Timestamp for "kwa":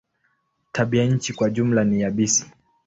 1.33-1.49